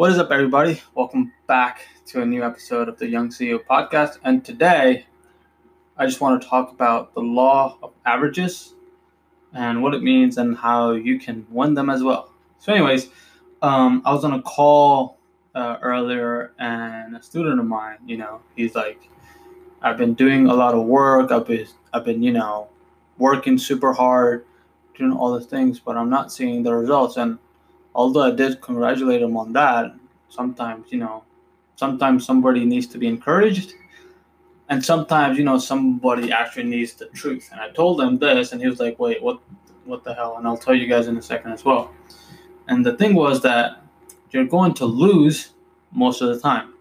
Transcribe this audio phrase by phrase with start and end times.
[0.00, 0.80] What is up, everybody?
[0.94, 4.16] Welcome back to a new episode of the Young CEO podcast.
[4.24, 5.04] And today,
[5.98, 8.72] I just want to talk about the law of averages
[9.52, 12.32] and what it means and how you can win them as well.
[12.60, 13.10] So, anyways,
[13.60, 15.18] um, I was on a call
[15.54, 19.10] uh, earlier, and a student of mine, you know, he's like,
[19.82, 21.30] I've been doing a lot of work.
[21.30, 22.70] I've been, I've been, you know,
[23.18, 24.46] working super hard,
[24.96, 27.18] doing all the things, but I'm not seeing the results.
[27.18, 27.38] And
[27.94, 29.94] although I did congratulate him on that,
[30.28, 31.24] sometimes, you know,
[31.76, 33.74] sometimes somebody needs to be encouraged.
[34.68, 37.48] And sometimes, you know, somebody actually needs the truth.
[37.50, 39.40] And I told him this, and he was like, wait, what,
[39.84, 40.36] what the hell?
[40.36, 41.92] And I'll tell you guys in a second as well.
[42.68, 43.82] And the thing was that
[44.30, 45.50] you're going to lose
[45.90, 46.74] most of the time.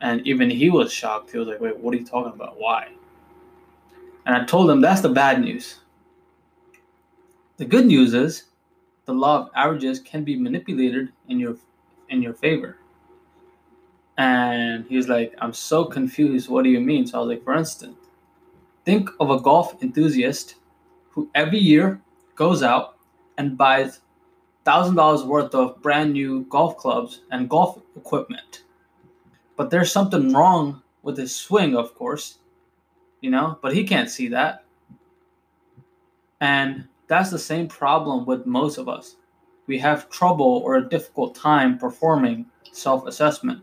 [0.00, 1.30] And even he was shocked.
[1.30, 2.58] He was like, wait, what are you talking about?
[2.58, 2.88] Why?
[4.26, 5.78] And I told him that's the bad news.
[7.56, 8.44] The good news is
[9.06, 11.56] the law of averages can be manipulated in your
[12.08, 12.78] in your favor.
[14.16, 16.48] And he was like, I'm so confused.
[16.48, 17.06] What do you mean?
[17.06, 17.96] So I was like, for instance,
[18.84, 20.56] think of a golf enthusiast
[21.10, 22.00] who every year
[22.36, 22.96] goes out
[23.38, 24.00] and buys
[24.64, 28.62] thousand dollars worth of brand new golf clubs and golf equipment.
[29.56, 32.38] But there's something wrong with his swing, of course,
[33.20, 34.64] you know, but he can't see that.
[36.40, 39.16] And that's the same problem with most of us.
[39.66, 43.62] We have trouble or a difficult time performing self assessment.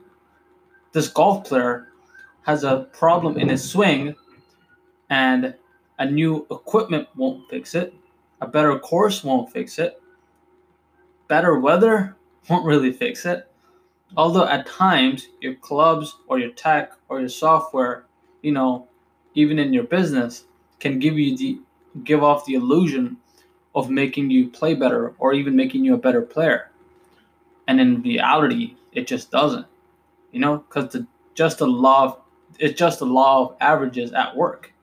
[0.92, 1.88] This golf player
[2.44, 4.16] has a problem in his swing,
[5.10, 5.54] and
[6.00, 7.94] a new equipment won't fix it,
[8.42, 10.02] a better course won't fix it,
[11.28, 12.18] better weather
[12.50, 13.48] won't really fix it.
[14.18, 18.06] Although at times your clubs or your tech or your software,
[18.42, 18.88] you know,
[19.36, 20.46] even in your business,
[20.80, 21.62] can give you the
[22.04, 23.18] give off the illusion
[23.74, 26.72] of making you play better or even making you a better player.
[27.68, 29.68] And in reality, it just doesn't.
[30.32, 32.18] You know, because the just the law of
[32.60, 34.74] it's just the law of averages at work.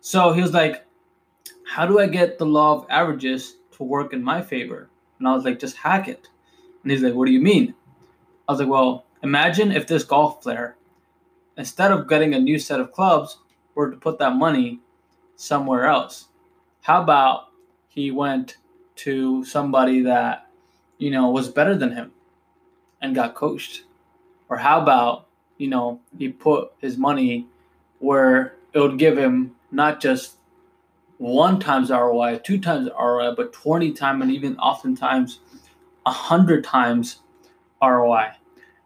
[0.00, 0.84] So he was like,
[1.66, 4.90] How do I get the law of averages to work in my favor?
[5.18, 6.28] And I was like, just hack it.
[6.82, 7.74] And he's like, What do you mean?
[8.48, 10.76] I was like, Well, imagine if this golf player,
[11.56, 13.38] instead of getting a new set of clubs,
[13.74, 14.80] were to put that money
[15.36, 16.28] somewhere else.
[16.82, 17.49] How about
[18.00, 18.56] he went
[18.96, 20.46] to somebody that,
[20.98, 22.12] you know, was better than him
[23.00, 23.84] and got coached?
[24.48, 25.26] Or how about,
[25.58, 27.46] you know, he put his money
[27.98, 30.36] where it would give him not just
[31.18, 35.40] one times ROI, two times ROI, but 20 times and even oftentimes
[36.04, 37.20] 100 times
[37.82, 38.30] ROI.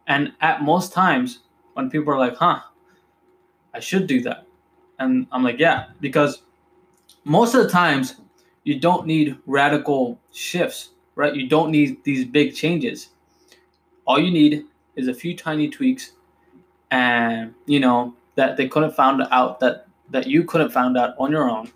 [0.08, 1.40] And at most times,
[1.74, 2.60] when people are like, huh,
[3.72, 4.46] I should do that.
[4.98, 6.42] And I'm like, yeah, because
[7.24, 8.16] most of the times
[8.64, 11.34] you don't need radical shifts, right?
[11.34, 13.10] You don't need these big changes.
[14.06, 14.64] All you need
[14.96, 16.12] is a few tiny tweaks
[16.90, 21.30] and you know that they couldn't found out that that you couldn't found out on
[21.30, 21.70] your own.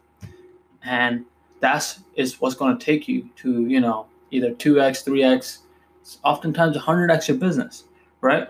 [0.83, 1.25] And
[1.61, 5.59] that's is what's going to take you to, you know, either 2x, 3x,
[6.25, 7.85] oftentimes 100x your business,
[8.21, 8.49] right?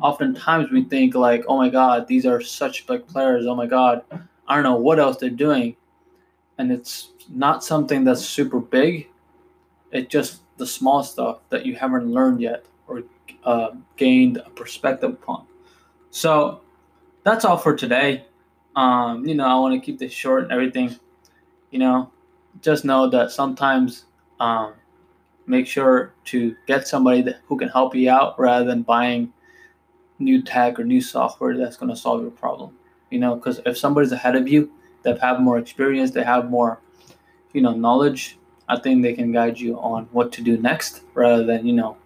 [0.00, 3.46] Oftentimes we think like, oh my God, these are such big players.
[3.46, 4.02] Oh my God,
[4.46, 5.76] I don't know what else they're doing.
[6.58, 9.08] And it's not something that's super big.
[9.92, 13.04] It's just the small stuff that you haven't learned yet or
[13.44, 15.46] uh, gained a perspective upon.
[16.10, 16.60] So
[17.22, 18.24] that's all for today.
[18.74, 20.98] Um, you know, I want to keep this short and everything.
[21.70, 22.10] You know,
[22.60, 24.04] just know that sometimes
[24.40, 24.74] um,
[25.46, 29.32] make sure to get somebody that, who can help you out rather than buying
[30.18, 32.76] new tech or new software that's going to solve your problem.
[33.10, 34.70] You know, because if somebody's ahead of you,
[35.02, 36.80] they have more experience, they have more
[37.52, 38.38] you know knowledge
[38.68, 41.96] i think they can guide you on what to do next rather than you know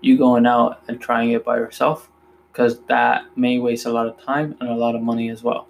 [0.00, 2.10] you going out and trying it by yourself
[2.52, 5.66] because that may waste a lot of time and a lot of money as well.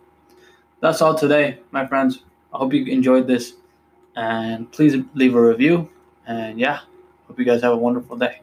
[0.80, 2.24] That's all today my friends.
[2.52, 3.54] I hope you enjoyed this
[4.16, 5.88] and please leave a review.
[6.26, 6.80] And yeah
[7.28, 8.40] hope you guys have a wonderful day